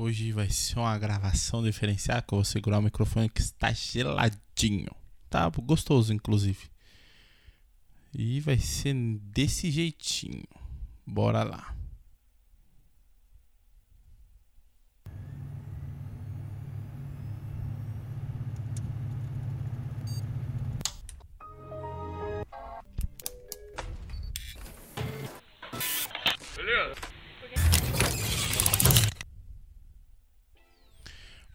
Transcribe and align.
Hoje 0.00 0.30
vai 0.30 0.48
ser 0.48 0.78
uma 0.78 0.96
gravação 0.96 1.60
diferenciada 1.60 2.22
que 2.22 2.32
eu 2.32 2.36
vou 2.36 2.44
segurar 2.44 2.78
o 2.78 2.82
microfone 2.82 3.28
que 3.28 3.40
está 3.40 3.72
geladinho. 3.72 4.94
Tá 5.28 5.50
gostoso, 5.50 6.14
inclusive. 6.14 6.70
E 8.14 8.38
vai 8.38 8.58
ser 8.58 8.94
desse 8.94 9.72
jeitinho. 9.72 10.44
Bora 11.04 11.42
lá. 11.42 11.74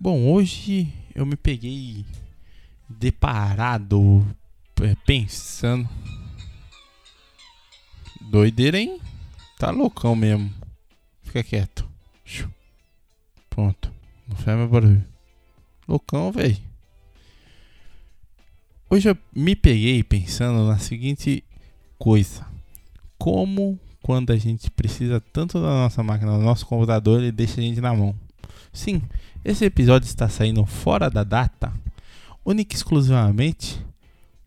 Bom, 0.03 0.29
hoje 0.33 0.93
eu 1.15 1.25
me 1.25 1.37
peguei 1.37 2.05
deparado, 2.89 4.27
é, 4.81 4.95
pensando. 5.05 5.87
Doideira, 8.19 8.77
hein? 8.77 8.99
Tá 9.57 9.71
loucão 9.71 10.13
mesmo. 10.13 10.53
Fica 11.21 11.41
quieto. 11.41 11.87
Pronto. 13.49 13.93
Não 14.27 14.35
faz 14.35 14.57
meu 14.57 14.67
barulho. 14.67 15.05
Loucão, 15.87 16.33
velho. 16.33 16.57
Hoje 18.89 19.09
eu 19.09 19.17
me 19.33 19.55
peguei 19.55 20.03
pensando 20.03 20.67
na 20.67 20.79
seguinte 20.79 21.45
coisa. 21.97 22.45
Como 23.17 23.79
quando 24.01 24.33
a 24.33 24.35
gente 24.35 24.69
precisa 24.69 25.21
tanto 25.21 25.61
da 25.61 25.69
nossa 25.69 26.03
máquina, 26.03 26.33
do 26.33 26.43
nosso 26.43 26.65
computador, 26.65 27.21
ele 27.21 27.31
deixa 27.31 27.61
a 27.61 27.63
gente 27.63 27.79
na 27.79 27.93
mão. 27.93 28.13
Sim, 28.73 29.03
esse 29.45 29.63
episódio 29.63 30.07
está 30.07 30.27
saindo 30.27 30.65
fora 30.65 31.07
da 31.07 31.23
data, 31.23 31.71
única 32.43 32.73
e 32.73 32.77
exclusivamente 32.77 33.79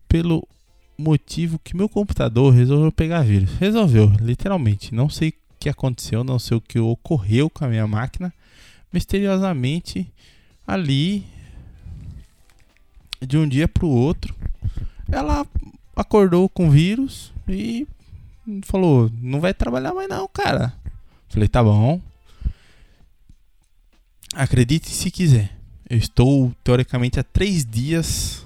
pelo 0.07 0.45
motivo 0.97 1.57
que 1.59 1.75
meu 1.75 1.87
computador 1.87 2.53
resolveu 2.53 2.91
pegar 2.91 3.21
vírus. 3.21 3.53
Resolveu, 3.53 4.11
literalmente. 4.19 4.93
Não 4.93 5.09
sei 5.09 5.29
o 5.29 5.33
que 5.59 5.69
aconteceu, 5.69 6.23
não 6.23 6.37
sei 6.37 6.57
o 6.57 6.61
que 6.61 6.77
ocorreu 6.77 7.49
com 7.49 7.63
a 7.63 7.69
minha 7.69 7.87
máquina. 7.87 8.33
Misteriosamente, 8.91 10.11
ali, 10.65 11.25
de 13.21 13.37
um 13.37 13.47
dia 13.47 13.67
para 13.67 13.85
o 13.85 13.89
outro, 13.89 14.35
ela 15.09 15.47
acordou 15.95 16.49
com 16.49 16.69
vírus 16.69 17.31
e 17.47 17.87
falou: 18.63 19.09
Não 19.21 19.39
vai 19.39 19.53
trabalhar 19.53 19.93
mais, 19.93 20.09
não, 20.09 20.27
cara. 20.27 20.73
Falei: 21.29 21.47
Tá 21.47 21.63
bom. 21.63 22.01
Acredite 24.37 24.91
se 24.91 25.09
quiser. 25.09 25.49
Eu 25.89 25.97
estou 25.97 26.53
teoricamente 26.63 27.19
há 27.19 27.23
três 27.23 27.65
dias 27.65 28.45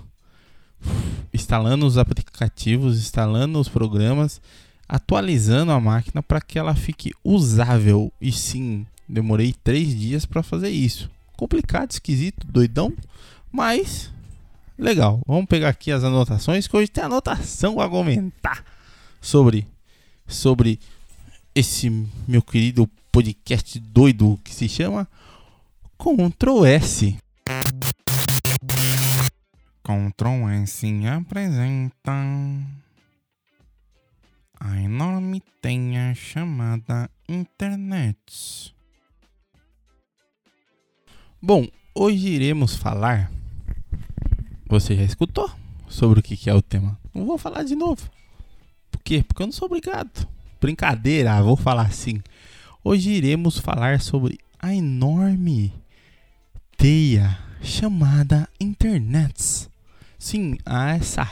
instalando 1.34 1.86
os 1.86 1.98
aplicativos, 1.98 2.98
instalando 2.98 3.60
os 3.60 3.68
programas, 3.68 4.42
atualizando 4.88 5.74
a 5.74 5.82
máquina 5.82 6.24
para 6.24 6.40
que 6.40 6.58
ela 6.58 6.74
fique 6.76 7.12
usável. 7.26 8.10
E 8.22 8.32
sim, 8.32 8.86
demorei 9.06 9.54
três 9.66 9.94
dias 9.94 10.26
para 10.26 10.42
fazer 10.42 10.70
isso. 10.70 11.12
Complicado, 11.36 11.92
esquisito, 11.92 12.48
doidão, 12.48 12.94
mas 13.52 14.10
legal. 14.80 15.20
Vamos 15.28 15.48
pegar 15.48 15.68
aqui 15.68 15.92
as 15.92 16.06
anotações, 16.06 16.70
que 16.70 16.78
hoje 16.78 16.88
tem 16.88 17.04
anotação 17.04 17.82
a 17.82 17.90
comentar 17.90 18.64
sobre 19.20 19.68
sobre 20.26 20.80
esse 21.54 21.90
meu 22.26 22.42
querido 22.42 22.90
podcast 23.12 23.78
doido 23.78 24.40
que 24.42 24.56
se 24.56 24.70
chama 24.70 25.06
Ctrl 26.04 26.66
S. 26.66 27.16
Ctrl 29.84 30.50
S 30.50 31.06
apresenta 31.06 32.12
a 34.60 34.82
enorme 34.82 35.44
tenha 35.62 36.16
chamada 36.16 37.08
internet. 37.30 38.74
Bom, 41.40 41.68
hoje 41.94 42.30
iremos 42.30 42.76
falar. 42.76 43.32
Você 44.66 44.96
já 44.96 45.04
escutou 45.04 45.52
sobre 45.88 46.20
o 46.20 46.24
que 46.24 46.50
é 46.50 46.54
o 46.56 46.64
tema? 46.64 47.00
Não 47.14 47.28
vou 47.28 47.38
falar 47.38 47.62
de 47.62 47.76
novo. 47.76 48.10
Por 48.90 49.04
quê? 49.04 49.24
Porque 49.24 49.44
eu 49.44 49.48
não 49.48 49.54
sou 49.54 49.68
obrigado. 49.68 50.28
Brincadeira, 50.60 51.44
vou 51.44 51.56
falar 51.56 51.86
assim. 51.86 52.24
Hoje 52.84 53.12
iremos 53.12 53.60
falar 53.60 54.02
sobre 54.02 54.40
a 54.60 54.74
enorme 54.74 55.80
teia 56.82 57.38
chamada 57.62 58.50
internet. 58.60 59.70
Sim, 60.18 60.58
há 60.66 60.96
essa 60.96 61.30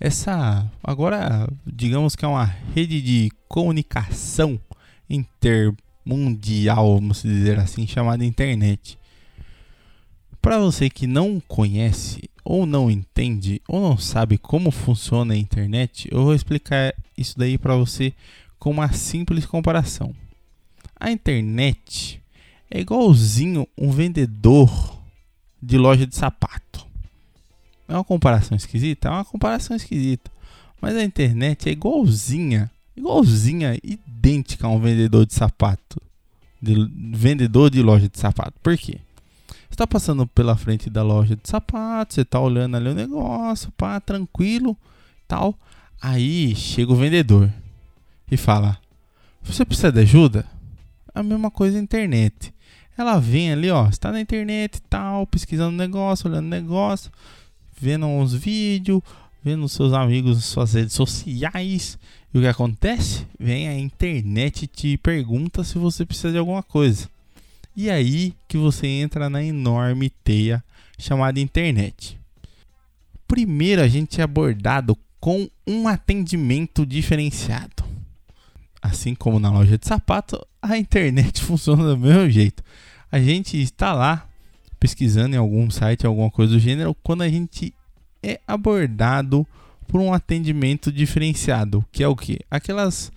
essa 0.00 0.72
agora 0.82 1.46
digamos 1.66 2.16
que 2.16 2.24
é 2.24 2.28
uma 2.28 2.46
rede 2.46 3.02
de 3.02 3.30
comunicação 3.46 4.58
intermundial, 5.08 6.94
vamos 6.94 7.22
dizer 7.22 7.58
assim, 7.58 7.86
chamada 7.86 8.24
internet. 8.24 8.98
Para 10.40 10.58
você 10.58 10.88
que 10.88 11.06
não 11.06 11.40
conhece 11.46 12.22
ou 12.42 12.64
não 12.64 12.90
entende 12.90 13.60
ou 13.68 13.82
não 13.82 13.98
sabe 13.98 14.38
como 14.38 14.70
funciona 14.70 15.34
a 15.34 15.36
internet, 15.36 16.08
eu 16.10 16.24
vou 16.24 16.34
explicar 16.34 16.94
isso 17.18 17.38
daí 17.38 17.58
para 17.58 17.76
você 17.76 18.14
com 18.58 18.70
uma 18.70 18.90
simples 18.94 19.44
comparação. 19.44 20.14
A 20.98 21.10
internet 21.10 22.23
é 22.74 22.80
igualzinho 22.80 23.68
um 23.78 23.92
vendedor 23.92 24.68
de 25.62 25.78
loja 25.78 26.04
de 26.04 26.16
sapato. 26.16 26.84
É 27.86 27.94
uma 27.94 28.02
comparação 28.02 28.56
esquisita? 28.56 29.06
É 29.06 29.10
uma 29.12 29.24
comparação 29.24 29.76
esquisita. 29.76 30.28
Mas 30.80 30.96
a 30.96 31.04
internet 31.04 31.68
é 31.68 31.72
igualzinha, 31.72 32.68
igualzinha, 32.96 33.78
idêntica 33.80 34.66
a 34.66 34.70
um 34.70 34.80
vendedor 34.80 35.24
de 35.24 35.34
sapato. 35.34 36.02
De, 36.60 36.74
vendedor 37.16 37.70
de 37.70 37.80
loja 37.80 38.08
de 38.08 38.18
sapato. 38.18 38.54
Por 38.60 38.76
quê? 38.76 38.98
Você 39.46 39.74
está 39.74 39.86
passando 39.86 40.26
pela 40.26 40.56
frente 40.56 40.90
da 40.90 41.04
loja 41.04 41.36
de 41.36 41.48
sapato, 41.48 42.14
você 42.14 42.22
está 42.22 42.40
olhando 42.40 42.76
ali 42.76 42.88
o 42.88 42.94
negócio, 42.94 43.70
pá, 43.76 44.00
tranquilo, 44.00 44.76
tal. 45.28 45.54
Aí 46.02 46.56
chega 46.56 46.92
o 46.92 46.96
vendedor 46.96 47.48
e 48.28 48.36
fala: 48.36 48.78
Você 49.44 49.64
precisa 49.64 49.92
de 49.92 50.00
ajuda? 50.00 50.44
A 51.14 51.22
mesma 51.22 51.52
coisa 51.52 51.76
na 51.76 51.82
internet. 51.84 52.53
Ela 52.96 53.18
vem 53.18 53.52
ali, 53.52 53.70
ó, 53.70 53.88
está 53.88 54.12
na 54.12 54.20
internet 54.20 54.76
e 54.76 54.80
tal, 54.82 55.26
pesquisando 55.26 55.76
negócio, 55.76 56.30
olhando 56.30 56.48
negócio, 56.48 57.10
vendo 57.80 58.06
uns 58.06 58.32
vídeos, 58.32 59.02
vendo 59.42 59.68
seus 59.68 59.92
amigos, 59.92 60.44
suas 60.44 60.74
redes 60.74 60.94
sociais. 60.94 61.98
E 62.32 62.38
o 62.38 62.40
que 62.40 62.46
acontece? 62.46 63.26
Vem 63.38 63.68
a 63.68 63.78
internet 63.78 64.62
e 64.62 64.66
te 64.66 64.96
pergunta 64.96 65.62
se 65.62 65.76
você 65.78 66.06
precisa 66.06 66.32
de 66.32 66.38
alguma 66.38 66.62
coisa. 66.62 67.08
E 67.76 67.90
aí 67.90 68.32
que 68.48 68.56
você 68.56 68.86
entra 68.86 69.28
na 69.28 69.42
enorme 69.42 70.10
teia 70.22 70.62
chamada 70.98 71.40
internet. 71.40 72.18
Primeiro 73.26 73.82
a 73.82 73.88
gente 73.88 74.20
é 74.20 74.24
abordado 74.24 74.96
com 75.18 75.48
um 75.66 75.88
atendimento 75.88 76.86
diferenciado. 76.86 77.83
Assim 78.84 79.14
como 79.14 79.40
na 79.40 79.50
loja 79.50 79.78
de 79.78 79.86
sapato, 79.86 80.38
a 80.60 80.76
internet 80.76 81.40
funciona 81.42 81.82
do 81.82 81.96
mesmo 81.96 82.28
jeito. 82.28 82.62
A 83.10 83.18
gente 83.18 83.60
está 83.60 83.94
lá 83.94 84.28
pesquisando 84.78 85.34
em 85.34 85.38
algum 85.38 85.70
site, 85.70 86.04
alguma 86.04 86.30
coisa 86.30 86.52
do 86.52 86.58
gênero, 86.58 86.94
quando 87.02 87.22
a 87.22 87.28
gente 87.28 87.72
é 88.22 88.38
abordado 88.46 89.46
por 89.88 90.02
um 90.02 90.12
atendimento 90.12 90.92
diferenciado, 90.92 91.82
que 91.90 92.02
é 92.02 92.08
o 92.08 92.14
que? 92.14 92.38
Aquelas 92.50 93.10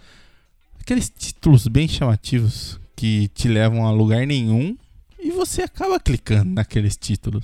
aqueles 0.80 1.10
títulos 1.10 1.68
bem 1.68 1.86
chamativos 1.86 2.80
que 2.96 3.28
te 3.30 3.50
levam 3.50 3.86
a 3.86 3.92
lugar 3.92 4.26
nenhum 4.26 4.78
e 5.20 5.32
você 5.32 5.64
acaba 5.64 6.00
clicando 6.00 6.50
naqueles 6.52 6.96
títulos. 6.96 7.44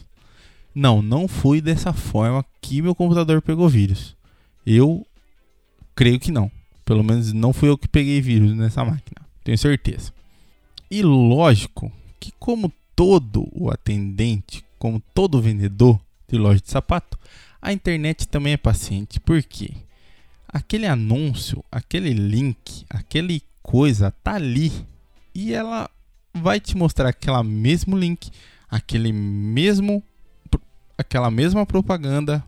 Não, 0.73 1.01
não 1.01 1.27
foi 1.27 1.59
dessa 1.59 1.91
forma 1.91 2.45
que 2.61 2.81
meu 2.81 2.95
computador 2.95 3.41
pegou 3.41 3.67
vírus. 3.67 4.15
Eu 4.65 5.05
creio 5.93 6.21
que 6.21 6.31
não. 6.31 6.49
Pelo 6.85 7.03
menos 7.03 7.31
não 7.33 7.53
fui 7.53 7.69
eu 7.69 7.77
que 7.77 7.87
peguei 7.87 8.21
vírus 8.21 8.55
nessa 8.55 8.83
máquina. 8.83 9.21
Tenho 9.43 9.57
certeza. 9.57 10.11
E 10.89 11.01
lógico 11.01 11.91
que, 12.19 12.31
como 12.39 12.71
todo 12.95 13.47
o 13.51 13.69
atendente, 13.71 14.63
como 14.77 15.01
todo 15.13 15.41
vendedor 15.41 15.99
de 16.27 16.37
loja 16.37 16.61
de 16.61 16.69
sapato, 16.69 17.17
a 17.61 17.71
internet 17.71 18.27
também 18.27 18.53
é 18.53 18.57
paciente. 18.57 19.19
Por 19.19 19.41
quê? 19.43 19.71
Aquele 20.47 20.85
anúncio, 20.85 21.63
aquele 21.71 22.13
link, 22.13 22.85
aquele 22.89 23.41
coisa 23.61 24.11
tá 24.11 24.35
ali 24.35 24.71
e 25.33 25.53
ela 25.53 25.89
vai 26.33 26.59
te 26.59 26.75
mostrar 26.75 27.09
aquela 27.09 27.43
mesmo 27.43 27.97
link, 27.97 28.29
aquele 28.69 29.11
mesmo 29.11 30.03
aquela 30.97 31.31
mesma 31.31 31.65
propaganda 31.65 32.43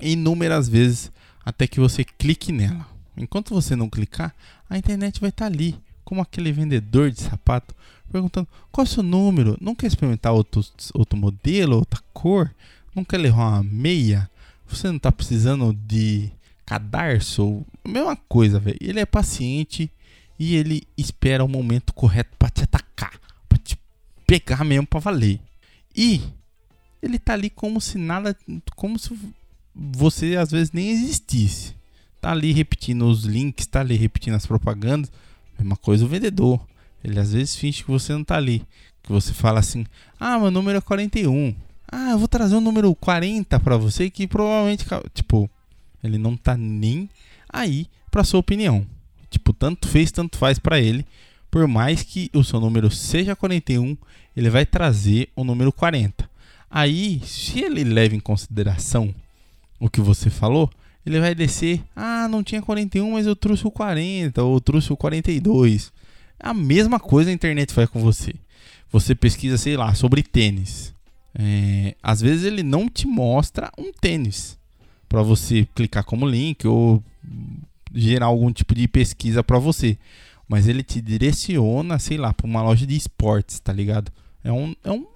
inúmeras 0.00 0.68
vezes 0.68 1.12
até 1.44 1.66
que 1.66 1.80
você 1.80 2.04
clique 2.04 2.52
nela. 2.52 2.86
Enquanto 3.16 3.54
você 3.54 3.76
não 3.76 3.88
clicar, 3.88 4.34
a 4.68 4.78
internet 4.78 5.20
vai 5.20 5.30
estar 5.30 5.48
tá 5.48 5.52
ali 5.52 5.78
como 6.04 6.22
aquele 6.22 6.52
vendedor 6.52 7.10
de 7.10 7.20
sapato 7.20 7.74
perguntando 8.10 8.48
qual 8.70 8.84
é 8.84 8.88
o 8.88 8.90
seu 8.90 9.02
número, 9.02 9.56
não 9.60 9.74
quer 9.74 9.86
experimentar 9.86 10.32
outro, 10.32 10.64
outro 10.94 11.16
modelo, 11.16 11.76
outra 11.76 12.00
cor, 12.12 12.52
não 12.94 13.04
quer 13.04 13.18
levar 13.18 13.48
uma 13.48 13.62
meia, 13.62 14.28
você 14.68 14.88
não 14.88 14.96
está 14.96 15.12
precisando 15.12 15.72
de 15.86 16.30
cadarço, 16.66 17.64
mesma 17.86 18.16
coisa, 18.16 18.58
velho. 18.58 18.78
Ele 18.80 19.00
é 19.00 19.06
paciente 19.06 19.90
e 20.38 20.56
ele 20.56 20.82
espera 20.96 21.44
o 21.44 21.48
momento 21.48 21.92
correto 21.92 22.30
para 22.38 22.50
te 22.50 22.62
atacar, 22.62 23.18
para 23.48 23.58
te 23.58 23.78
pegar 24.26 24.64
mesmo 24.64 24.86
para 24.86 25.00
valer. 25.00 25.40
E 25.96 26.20
ele 27.02 27.18
tá 27.18 27.32
ali 27.32 27.50
como 27.50 27.80
se 27.80 27.98
nada, 27.98 28.36
como 28.76 28.98
se 28.98 29.16
você 29.74 30.36
às 30.36 30.50
vezes 30.50 30.72
nem 30.72 30.90
existisse. 30.90 31.74
Tá 32.20 32.32
ali 32.32 32.52
repetindo 32.52 33.06
os 33.06 33.24
links, 33.24 33.66
tá 33.66 33.80
ali 33.80 33.96
repetindo 33.96 34.34
as 34.34 34.46
propagandas. 34.46 35.10
Mesma 35.58 35.76
coisa 35.76 36.04
o 36.04 36.08
vendedor. 36.08 36.60
Ele 37.02 37.18
às 37.18 37.32
vezes 37.32 37.56
finge 37.56 37.82
que 37.82 37.90
você 37.90 38.12
não 38.12 38.24
tá 38.24 38.36
ali. 38.36 38.62
Que 39.02 39.10
você 39.10 39.32
fala 39.32 39.60
assim: 39.60 39.86
"Ah, 40.18 40.38
meu 40.38 40.50
número 40.50 40.78
é 40.78 40.80
41". 40.80 41.54
Ah, 41.90 42.10
eu 42.10 42.18
vou 42.18 42.28
trazer 42.28 42.54
um 42.54 42.60
número 42.60 42.94
40 42.94 43.58
para 43.58 43.76
você 43.76 44.08
que 44.08 44.26
provavelmente, 44.26 44.86
tipo, 45.12 45.50
ele 46.04 46.18
não 46.18 46.36
tá 46.36 46.56
nem 46.56 47.08
aí 47.48 47.88
para 48.10 48.22
sua 48.22 48.40
opinião. 48.40 48.86
Tipo, 49.28 49.52
tanto 49.52 49.88
fez, 49.88 50.12
tanto 50.12 50.38
faz 50.38 50.58
para 50.58 50.80
ele. 50.80 51.04
Por 51.50 51.66
mais 51.66 52.02
que 52.02 52.30
o 52.32 52.44
seu 52.44 52.60
número 52.60 52.90
seja 52.90 53.34
41, 53.34 53.96
ele 54.36 54.50
vai 54.50 54.64
trazer 54.64 55.28
o 55.34 55.42
número 55.42 55.72
40. 55.72 56.30
Aí, 56.70 57.20
se 57.24 57.60
ele 57.60 57.82
leva 57.82 58.14
em 58.14 58.20
consideração 58.20 59.12
o 59.80 59.90
que 59.90 60.00
você 60.00 60.30
falou, 60.30 60.70
ele 61.04 61.20
vai 61.20 61.34
descer. 61.34 61.82
Ah, 61.94 62.28
não 62.28 62.42
tinha 62.42 62.62
41, 62.62 63.12
mas 63.12 63.26
eu 63.26 63.34
trouxe 63.34 63.66
o 63.66 63.70
40 63.70 64.42
ou 64.42 64.60
trouxe 64.60 64.92
o 64.92 64.96
42. 64.96 65.92
A 66.38 66.54
mesma 66.54 66.98
coisa 66.98 67.30
a 67.30 67.32
internet 67.32 67.72
faz 67.72 67.88
com 67.88 68.00
você. 68.00 68.34
Você 68.90 69.14
pesquisa, 69.14 69.56
sei 69.56 69.76
lá, 69.76 69.94
sobre 69.94 70.22
tênis. 70.22 70.94
É, 71.34 71.94
às 72.02 72.20
vezes 72.20 72.44
ele 72.44 72.62
não 72.62 72.88
te 72.88 73.06
mostra 73.06 73.70
um 73.78 73.92
tênis 73.92 74.58
para 75.08 75.22
você 75.22 75.66
clicar 75.74 76.04
como 76.04 76.26
link 76.26 76.66
ou 76.66 77.02
gerar 77.94 78.26
algum 78.26 78.52
tipo 78.52 78.74
de 78.74 78.88
pesquisa 78.88 79.42
para 79.42 79.58
você. 79.58 79.98
Mas 80.48 80.66
ele 80.66 80.82
te 80.82 81.00
direciona, 81.00 81.98
sei 81.98 82.16
lá, 82.16 82.34
para 82.34 82.46
uma 82.46 82.62
loja 82.62 82.86
de 82.86 82.96
esportes, 82.96 83.60
tá 83.60 83.72
ligado? 83.72 84.10
É 84.42 84.50
um, 84.50 84.74
é 84.82 84.90
um. 84.90 85.06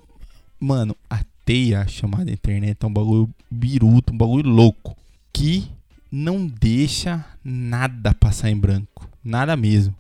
Mano, 0.61 0.97
a 1.11 1.25
teia 1.45 1.87
chamada 1.89 2.31
internet 2.31 2.79
é 2.81 2.87
um 2.87 2.93
bagulho 2.93 3.29
biruto, 3.51 4.13
um 4.13 4.17
bagulho 4.17 4.49
louco. 4.49 4.97
Que 5.33 5.69
não 6.15 6.47
deixa 6.47 7.27
nada 7.43 8.15
passar 8.15 8.49
em 8.49 8.57
branco. 8.57 9.11
Nada 9.23 9.55
mesmo. 9.57 9.95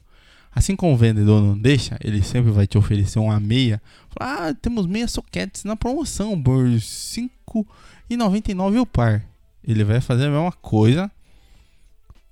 Assim 0.55 0.75
como 0.77 0.95
o 0.95 0.97
vendedor 0.97 1.43
não 1.43 1.59
deixa, 1.59 1.99
ele 2.01 2.23
sempre 2.23 2.53
vai 2.53 2.69
te 2.69 2.79
oferecer 2.79 3.19
uma 3.19 3.41
meia. 3.41 3.83
ah, 4.21 4.55
temos 4.63 4.87
meia 4.87 5.09
soquetes 5.09 5.65
na 5.65 5.75
promoção 5.75 6.41
por 6.41 6.69
R$ 6.69 6.77
5,99 6.77 8.81
o 8.81 8.87
par. 8.87 9.25
Ele 9.67 9.83
vai 9.83 10.01
fazer 10.01 10.27
a 10.27 10.31
mesma 10.31 10.53
coisa 10.53 11.11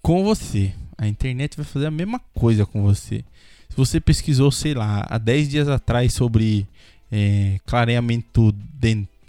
com 0.00 0.22
você. 0.22 0.72
A 0.96 1.08
internet 1.08 1.56
vai 1.56 1.66
fazer 1.66 1.86
a 1.86 1.90
mesma 1.90 2.20
coisa 2.32 2.64
com 2.64 2.82
você. 2.82 3.24
Se 3.68 3.76
você 3.76 4.00
pesquisou, 4.00 4.52
sei 4.52 4.74
lá, 4.74 5.04
há 5.10 5.18
10 5.18 5.48
dias 5.48 5.68
atrás 5.68 6.12
sobre 6.12 6.68
é, 7.10 7.58
clareamento 7.66 8.54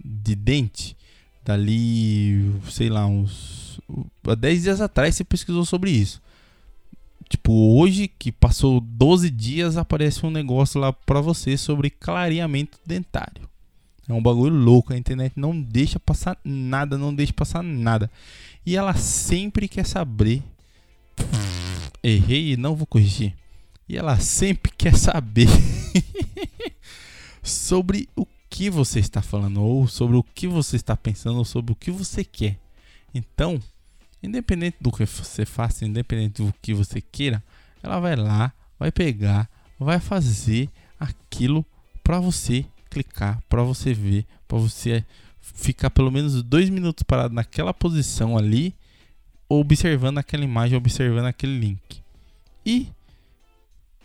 de 0.06 0.36
dente, 0.36 0.96
dali, 1.44 2.54
sei 2.70 2.90
lá, 2.90 3.06
uns. 3.06 3.80
Há 4.28 4.36
10 4.36 4.64
dias 4.64 4.82
atrás 4.82 5.16
você 5.16 5.24
pesquisou 5.24 5.66
sobre 5.66 5.92
isso. 5.92 6.22
Tipo, 7.30 7.52
hoje 7.80 8.08
que 8.08 8.32
passou 8.32 8.80
12 8.80 9.30
dias, 9.30 9.78
aparece 9.78 10.26
um 10.26 10.30
negócio 10.30 10.80
lá 10.80 10.94
pra 10.94 11.20
você 11.20 11.58
sobre 11.58 11.90
clareamento 11.90 12.78
dentário. 12.86 13.50
É 14.08 14.14
um 14.14 14.22
bagulho 14.22 14.56
louco, 14.56 14.94
a 14.94 14.98
internet 14.98 15.34
não 15.36 15.60
deixa 15.60 16.00
passar 16.00 16.38
nada, 16.44 16.98
não 16.98 17.14
deixa 17.14 17.34
passar 17.34 17.64
nada. 17.64 18.12
E 18.66 18.76
ela 18.76 18.94
sempre 18.94 19.68
quer 19.68 19.86
saber. 19.86 20.44
Errei 22.04 22.52
e 22.52 22.58
não 22.58 22.76
vou 22.76 22.86
corrigir. 22.86 23.34
E 23.88 23.98
ela 23.98 24.20
sempre 24.20 24.72
quer 24.78 24.96
saber 24.98 25.48
sobre 27.42 28.10
o 28.16 28.26
que 28.54 28.70
você 28.70 29.00
está 29.00 29.20
falando, 29.20 29.64
ou 29.64 29.88
sobre 29.88 30.16
o 30.16 30.22
que 30.22 30.48
você 30.48 30.76
está 30.76 30.96
pensando, 30.96 31.40
ou 31.40 31.44
sobre 31.44 31.72
o 31.72 31.76
que 31.76 31.90
você 31.90 32.24
quer. 32.24 32.60
Então, 33.12 33.60
independente 34.22 34.78
do 34.80 34.92
que 34.92 35.04
você 35.08 35.44
faça, 35.44 35.84
independente 35.84 36.44
do 36.44 36.54
que 36.62 36.72
você 36.72 37.02
queira, 37.02 37.44
ela 37.82 38.00
vai 38.00 38.16
lá, 38.16 38.54
vai 38.78 38.92
pegar, 38.92 39.50
vai 39.80 40.00
fazer 40.00 40.70
aquilo 41.00 41.66
para 42.04 42.20
você 42.20 42.64
clicar, 42.92 43.42
para 43.50 43.64
você 43.64 43.92
ver, 43.92 44.24
para 44.48 44.60
você 44.60 45.04
ficar 45.42 45.90
pelo 45.90 46.12
menos 46.12 46.44
dois 46.44 46.70
minutos 46.70 47.02
parado 47.02 47.34
naquela 47.34 47.74
posição 47.74 48.38
ali, 48.38 48.76
observando 49.50 50.20
aquela 50.20 50.44
imagem, 50.44 50.78
observando 50.78 51.26
aquele 51.26 51.58
link. 51.58 52.04
E 52.64 52.88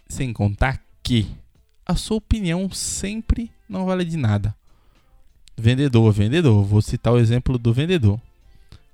sem 0.08 0.32
contar 0.32 0.82
que 1.02 1.28
a 1.84 1.94
sua 1.94 2.16
opinião 2.16 2.70
sempre 2.70 3.52
não 3.68 3.84
vale 3.84 4.04
de 4.04 4.16
nada. 4.16 4.54
Vendedor, 5.56 6.12
vendedor. 6.12 6.64
Vou 6.64 6.80
citar 6.80 7.12
o 7.12 7.18
exemplo 7.18 7.58
do 7.58 7.72
vendedor. 7.72 8.20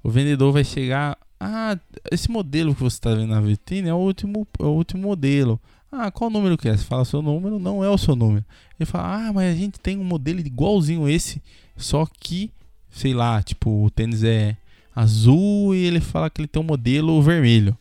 O 0.03 0.11
vendedor 0.11 0.53
vai 0.53 0.65
chegar. 0.65 1.17
Ah, 1.39 1.79
esse 2.11 2.31
modelo 2.31 2.75
que 2.75 2.83
você 2.83 2.97
está 2.97 3.15
vendo 3.15 3.29
na 3.29 3.41
vitrine 3.41 3.89
é 3.89 3.95
o 3.95 3.99
último, 3.99 4.47
é 4.59 4.65
o 4.65 4.71
último 4.71 5.03
modelo. 5.03 5.61
Ah, 5.93 6.11
qual 6.11 6.29
número 6.29 6.59
que 6.59 6.69
é? 6.69 6.77
Você 6.77 6.85
fala 6.85 7.05
seu 7.05 7.23
número, 7.23 7.59
não 7.59 7.85
é 7.85 7.89
o 7.89 7.99
seu 7.99 8.17
número. 8.17 8.45
Ele 8.79 8.87
fala, 8.87 9.29
ah, 9.29 9.33
mas 9.33 9.55
a 9.55 9.57
gente 9.57 9.79
tem 9.79 9.99
um 9.99 10.05
modelo 10.05 10.41
igualzinho 10.41 11.09
esse, 11.09 11.41
só 11.77 12.05
que, 12.19 12.51
sei 12.91 13.15
lá, 13.15 13.41
tipo, 13.43 13.85
o 13.85 13.91
tênis 13.91 14.25
é 14.25 14.57
azul 14.95 15.75
e 15.75 15.85
ele 15.85 16.01
fala 16.01 16.29
que 16.29 16.41
ele 16.41 16.49
tem 16.49 16.61
um 16.61 16.67
modelo 16.67 17.23
vermelho. 17.23 17.77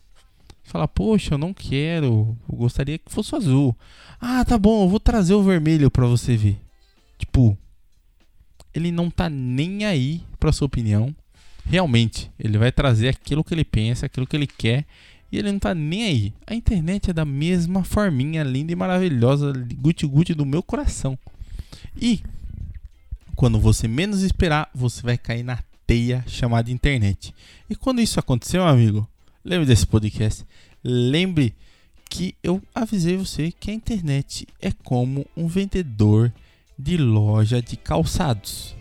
Fala, 0.63 0.87
poxa, 0.87 1.33
eu 1.33 1.37
não 1.37 1.53
quero, 1.53 2.37
eu 2.47 2.55
gostaria 2.55 2.97
que 2.97 3.11
fosse 3.11 3.35
azul. 3.35 3.75
Ah, 4.21 4.45
tá 4.45 4.57
bom, 4.57 4.83
eu 4.83 4.89
vou 4.89 4.99
trazer 4.99 5.33
o 5.33 5.43
vermelho 5.43 5.89
para 5.89 6.05
você 6.05 6.35
ver. 6.35 6.59
Tipo, 7.33 7.57
ele 8.75 8.91
não 8.91 9.09
tá 9.09 9.27
nem 9.27 9.85
aí 9.85 10.21
pra 10.39 10.51
sua 10.51 10.67
opinião. 10.67 11.15
Realmente, 11.65 12.29
ele 12.37 12.59
vai 12.59 12.71
trazer 12.71 13.07
aquilo 13.07 13.43
que 13.43 13.55
ele 13.55 13.65
pensa, 13.65 14.05
aquilo 14.05 14.27
que 14.27 14.35
ele 14.35 14.45
quer, 14.45 14.85
e 15.31 15.39
ele 15.39 15.51
não 15.51 15.57
tá 15.57 15.73
nem 15.73 16.03
aí. 16.03 16.33
A 16.45 16.53
internet 16.53 17.09
é 17.09 17.13
da 17.13 17.25
mesma 17.25 17.83
forminha, 17.83 18.43
linda 18.43 18.71
e 18.71 18.75
maravilhosa, 18.75 19.51
guti-guti 19.51 20.35
do 20.35 20.45
meu 20.45 20.61
coração. 20.61 21.17
E 21.99 22.21
quando 23.35 23.59
você 23.59 23.87
menos 23.87 24.21
esperar, 24.21 24.69
você 24.75 25.01
vai 25.01 25.17
cair 25.17 25.41
na 25.41 25.57
teia 25.87 26.23
chamada 26.27 26.69
internet. 26.69 27.33
E 27.67 27.75
quando 27.75 27.99
isso 27.99 28.19
acontecer, 28.19 28.57
meu 28.57 28.67
amigo, 28.67 29.09
lembre 29.43 29.65
desse 29.65 29.87
podcast. 29.87 30.45
Lembre 30.83 31.55
que 32.07 32.35
eu 32.43 32.61
avisei 32.75 33.17
você 33.17 33.51
que 33.51 33.71
a 33.71 33.73
internet 33.73 34.47
é 34.61 34.71
como 34.83 35.25
um 35.35 35.47
vendedor 35.47 36.31
de 36.77 36.97
loja 36.97 37.61
de 37.61 37.77
calçados. 37.77 38.75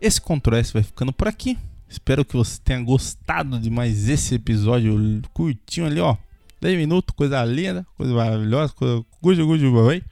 Esse 0.00 0.20
Ctrl 0.20 0.54
S 0.54 0.72
vai 0.72 0.82
ficando 0.82 1.12
por 1.12 1.26
aqui. 1.26 1.58
Espero 1.88 2.24
que 2.24 2.36
você 2.36 2.60
tenha 2.62 2.80
gostado 2.80 3.58
de 3.58 3.68
mais 3.68 4.08
esse 4.08 4.36
episódio 4.36 5.20
curtinho 5.32 5.86
ali, 5.86 6.00
ó. 6.00 6.16
10 6.60 6.76
minutos, 6.76 7.14
coisa 7.16 7.44
linda, 7.44 7.86
coisa 7.96 8.12
maravilhosa, 8.14 8.72
coisa 9.20 9.42
good, 9.42 9.70
bye. 9.70 10.04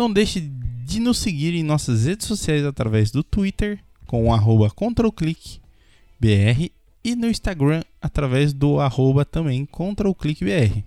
Não 0.00 0.10
deixe 0.10 0.40
de 0.40 0.98
nos 0.98 1.18
seguir 1.18 1.54
em 1.54 1.62
nossas 1.62 2.06
redes 2.06 2.26
sociais 2.26 2.64
através 2.64 3.10
do 3.10 3.22
Twitter 3.22 3.84
com 4.06 4.28
o 4.28 4.32
arroba 4.32 4.70
ControlClickBR 4.70 6.72
e 7.04 7.14
no 7.14 7.28
Instagram 7.28 7.82
através 8.00 8.54
do 8.54 8.80
arroba 8.80 9.26
também 9.26 9.66
ControlClickBR. 9.66 10.82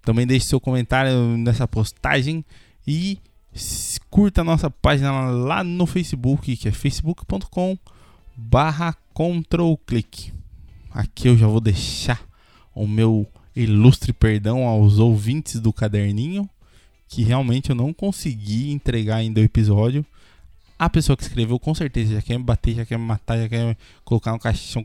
Também 0.00 0.26
deixe 0.26 0.46
seu 0.46 0.58
comentário 0.58 1.36
nessa 1.36 1.68
postagem 1.68 2.42
e 2.86 3.18
curta 4.08 4.40
a 4.40 4.44
nossa 4.44 4.70
página 4.70 5.28
lá 5.28 5.62
no 5.62 5.84
Facebook, 5.84 6.56
que 6.56 6.68
é 6.68 6.72
facebook.com 6.72 7.76
barra 8.34 8.96
ControlClick. 9.12 10.32
Aqui 10.90 11.28
eu 11.28 11.36
já 11.36 11.46
vou 11.46 11.60
deixar 11.60 12.26
o 12.74 12.86
meu 12.86 13.26
ilustre 13.54 14.14
perdão 14.14 14.66
aos 14.66 14.98
ouvintes 14.98 15.60
do 15.60 15.70
caderninho 15.70 16.48
que 17.08 17.22
realmente 17.22 17.70
eu 17.70 17.76
não 17.76 17.92
consegui 17.92 18.70
entregar 18.70 19.16
ainda 19.16 19.40
o 19.40 19.44
episódio. 19.44 20.04
A 20.78 20.88
pessoa 20.88 21.16
que 21.16 21.22
escreveu 21.22 21.58
com 21.58 21.74
certeza 21.74 22.14
já 22.14 22.22
quer 22.22 22.38
me 22.38 22.44
bater, 22.44 22.74
já 22.74 22.84
quer 22.84 22.98
me 22.98 23.04
matar, 23.04 23.38
já 23.38 23.48
quer 23.48 23.66
me 23.66 23.76
colocar 24.04 24.32
no 24.32 24.38
caixão, 24.38 24.84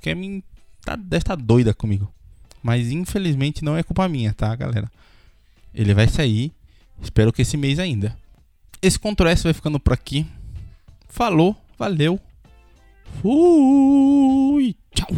quer 0.00 0.14
me. 0.14 0.42
Tá, 0.82 0.96
deve 0.96 1.16
estar 1.18 1.36
tá 1.36 1.42
doida 1.42 1.74
comigo. 1.74 2.10
Mas 2.62 2.90
infelizmente 2.90 3.62
não 3.62 3.76
é 3.76 3.82
culpa 3.82 4.08
minha, 4.08 4.32
tá, 4.32 4.54
galera? 4.54 4.90
Ele 5.74 5.92
vai 5.92 6.08
sair, 6.08 6.52
espero 7.02 7.32
que 7.32 7.42
esse 7.42 7.56
mês 7.56 7.78
ainda. 7.78 8.16
Esse 8.80 8.98
Ctrl 8.98 9.28
S 9.28 9.42
vai 9.42 9.52
ficando 9.52 9.80
por 9.80 9.92
aqui. 9.92 10.26
Falou, 11.08 11.56
valeu. 11.78 12.18
Fui, 13.20 14.74
tchau. 14.94 15.08